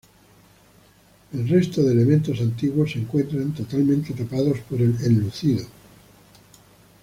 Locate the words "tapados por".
4.15-4.81